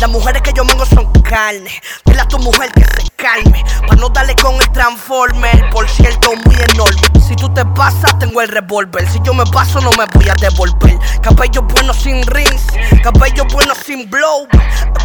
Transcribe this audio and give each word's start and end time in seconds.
Las 0.00 0.10
mujeres 0.10 0.42
que 0.42 0.52
yo 0.52 0.64
vengo 0.64 0.84
son 0.84 1.10
carne. 1.22 1.70
Dile 2.04 2.20
a 2.20 2.28
tu 2.28 2.38
mujer 2.38 2.70
que 2.72 2.84
se 2.84 3.08
calme. 3.16 3.64
Pa' 3.88 3.96
no 3.96 4.08
darle 4.10 4.36
con 4.36 4.54
el 4.54 4.70
transformer. 4.72 5.70
Por 5.70 5.88
cierto, 5.88 6.32
muy 6.44 6.54
enorme. 6.72 7.00
Si 7.26 7.34
tú 7.34 7.52
te 7.54 7.64
pasas, 7.64 8.18
tengo 8.18 8.42
el 8.42 8.48
revólver. 8.48 9.08
Si 9.10 9.18
yo 9.24 9.32
me 9.32 9.44
paso, 9.46 9.80
no 9.80 9.90
me 9.92 10.04
voy 10.12 10.28
a 10.28 10.34
devolver. 10.34 10.98
Cabello 11.22 11.62
bueno 11.62 11.94
sin 11.94 12.22
rings. 12.26 12.66
Cabello 13.02 13.46
bueno 13.52 13.74
sin 13.74 14.08
blow. 14.10 14.46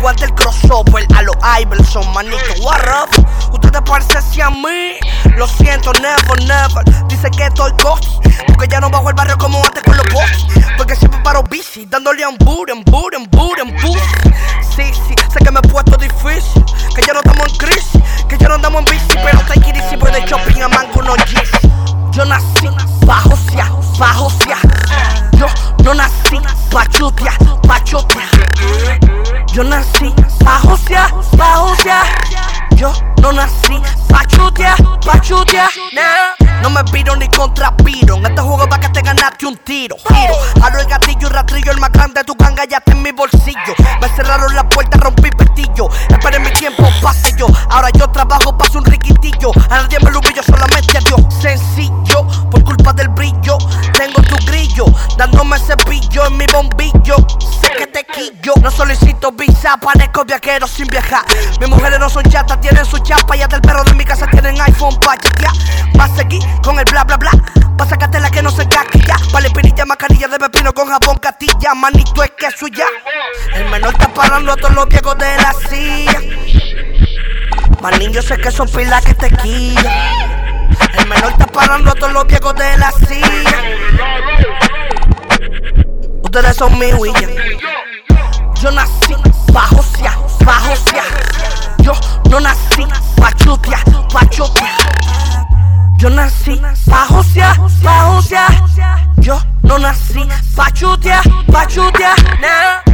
Guarda 0.02 0.26
el 0.26 0.34
crossover 0.36 1.08
a 1.16 1.22
los 1.22 1.36
Iverson, 1.62 2.12
manito. 2.14 2.54
What 2.62 2.82
up? 3.04 3.54
Ustedes 3.54 3.82
parecen 3.84 4.44
a 4.44 4.50
mí. 4.50 4.98
Lo 5.38 5.48
siento, 5.48 5.94
never, 5.94 6.44
never. 6.44 7.08
Dice 7.08 7.32
que 7.32 7.46
estoy 7.46 7.72
cocky. 7.82 8.20
Porque 8.48 8.68
ya 8.68 8.82
no 8.82 8.90
bajo 8.90 9.10
el 9.10 9.16
barrio 9.16 9.38
como 9.38 9.64
antes 9.64 9.84
con 9.84 9.96
los 9.96 10.06
boys. 10.14 10.46
Porque 10.78 10.96
siempre 10.96 11.20
paro 11.24 11.44
bici, 11.44 11.86
dándole 11.86 12.26
un 12.28 12.38
boot, 12.40 12.70
en 12.70 12.84
boot, 12.84 13.14
en 13.14 13.30
boot, 13.30 13.58
en 13.60 13.72
boot. 13.82 14.21
Me 15.52 15.60
he 15.60 15.62
puesto 15.68 15.98
difícil. 15.98 16.64
Que 16.96 17.02
ya 17.06 17.14
no 17.14 17.20
estamos 17.20 17.52
en 17.52 17.58
crisis. 17.58 18.02
Que 18.30 18.38
ya 18.38 18.48
no 18.48 18.56
andamos 18.56 18.80
en 18.80 18.86
bici. 18.86 19.16
Pero 19.16 19.40
take 19.42 19.70
it 19.70 19.76
easy, 19.76 19.98
voy 19.98 20.12
de 20.12 20.26
shopping 20.26 20.62
a 20.62 20.68
mango, 20.70 21.02
no 21.02 21.16
yes. 21.18 21.52
Yo 22.12 22.26
nací 22.26 22.70
bajo 23.06 23.36
sia, 23.36 23.70
bajo 23.98 24.30
sia. 24.30 24.58
Yo 25.34 25.48
no 25.84 25.94
nací 25.94 26.40
pa' 26.70 26.86
chutia, 26.88 27.34
pa' 27.68 27.84
chutia. 27.84 28.24
Yo 29.54 29.64
nací 29.64 30.14
bajo 30.44 30.78
sia, 30.78 31.08
bajo 31.38 31.76
sia. 31.82 32.04
Yo 32.76 32.94
no 33.22 33.32
nací 33.32 33.82
pa' 34.08 34.26
chutia, 34.28 34.76
pa' 35.06 35.20
chutia. 35.20 35.70
Nah. 35.94 36.52
No 36.62 36.70
me 36.70 36.84
piro 36.86 37.16
ni 37.16 37.28
contra 37.30 37.76
piro. 37.78 38.18
En 38.18 38.26
este 38.26 38.42
juego 38.42 38.68
va 38.68 38.80
que 38.80 38.90
te 38.90 39.02
ganaste 39.02 39.48
un 39.48 39.58
tiro. 39.58 39.96
Giro, 40.08 40.36
jalo 40.62 40.80
el 40.80 40.86
gatillo 40.86 41.28
y 41.28 41.32
rastrillo. 41.32 41.72
El 41.72 41.80
más 41.80 41.92
grande 41.92 42.20
de 42.20 42.24
tu 42.24 42.36
ganga 42.36 42.66
ya 42.66 42.78
está 42.78 42.92
en 42.92 43.02
mi 43.02 43.12
bolsillo. 43.12 43.74
Me 44.00 44.08
cerraron 44.10 44.54
la 44.54 44.70
puerta, 44.70 44.98
rompí 44.98 45.32
pestillo. 45.52 45.90
Esperé 46.10 46.40
mi 46.40 46.52
tiempo, 46.52 46.84
pase 47.02 47.34
yo. 47.38 47.48
Ahora 47.70 47.90
yo 47.92 48.08
trabajo, 48.10 48.58
paso 48.58 48.80
un 48.80 48.86
riquitillo. 48.86 49.52
A 49.70 49.82
nadie 49.82 50.00
me 50.04 50.12
lo 50.12 50.22
solamente 50.44 50.98
a 50.98 51.02
Dios. 51.02 51.22
Sencillo, 51.42 52.26
por 52.50 52.64
culpa 52.64 52.94
del 52.94 53.10
brillo. 53.10 53.58
Tengo 53.98 54.22
tu 54.24 54.36
grillo, 54.46 54.86
dándome 55.18 55.60
cepillo 55.60 56.26
en 56.28 56.38
mi 56.38 56.46
bombillo. 56.48 57.16
Sé 57.62 57.70
que 57.78 57.88
te 57.88 58.06
quillo. 58.06 58.54
No 58.62 58.72
solicito 58.72 59.32
visa, 59.32 59.78
parezco 59.78 60.26
viajero 60.26 60.68
sin 60.68 60.88
viajar. 60.88 61.24
Mis 61.60 61.70
mujeres 61.70 62.00
no 62.00 62.10
son 62.10 62.24
chatas, 62.24 62.60
tienen 62.62 62.86
su 62.86 62.98
chapa. 63.00 63.36
Y 63.36 63.42
hasta 63.42 63.58
el 63.58 63.62
perro 63.62 63.84
de 63.84 63.94
mi 63.94 64.06
casa 64.06 64.28
tienen 64.28 64.60
iPhone 64.62 64.98
pa' 65.00 65.16
ya. 65.16 65.52
Va 66.00 66.06
a 66.06 66.16
seguir 66.16 66.42
con 66.64 66.80
el 66.80 66.86
bla 66.86 67.04
bla 67.04 67.18
bla. 67.18 67.32
Pa' 67.78 67.86
sacarte 67.88 68.20
la 68.20 68.30
pepino 70.42 70.74
con 70.74 70.90
jabón 70.90 71.18
castilla. 71.20 71.76
Manito 71.76 72.24
es 72.24 72.32
queso 72.32 72.68
y 72.68 72.72
ya. 72.72 72.88
El 73.54 73.70
menor 73.70 73.94
está 73.94 74.12
parando 74.12 74.54
a 74.54 74.56
todos 74.56 74.74
los 74.74 74.88
viejos 74.90 75.16
de 75.20 75.38
la 75.38 75.54
silla. 75.54 76.20
Manín, 77.80 78.12
yo 78.12 78.24
sé 78.24 78.38
que 78.38 78.50
son 78.50 78.68
pilas 78.68 79.06
que 79.06 79.14
te 79.14 79.30
quillan. 79.38 79.86
El 80.98 81.08
menor 81.08 81.32
está 81.32 81.46
parando 81.46 81.92
a 81.92 81.94
todos 81.94 82.14
los 82.14 82.26
viejos 82.26 82.56
de 82.56 82.78
la 82.78 82.92
silla. 82.92 83.62
Ustedes 86.24 86.58
son 86.58 86.80
mi 86.80 86.92
huilla. 86.94 87.28
Yo 88.60 88.72
nací 88.72 89.16
bajo 89.54 89.84
sia, 89.84 90.18
bajo 90.44 90.76
sia. 90.76 91.04
Yo 91.84 91.94
no 92.32 92.40
nací 92.40 92.86
pa' 93.16 93.32
chutia, 93.34 93.80
pa' 94.12 94.28
chutia. 94.30 94.72
Yo 95.98 96.10
nací 96.10 96.60
bajo 96.88 97.24
sia, 97.24 97.56
bajo 97.84 98.22
sia. 98.24 98.48
Yo 99.92 99.98
no 100.16 100.26
nací 100.26 100.56
pa' 100.56 100.72
chutia, 100.72 101.22
pa' 101.52 101.66
chutia. 101.68 102.16
Nah. 102.40 102.91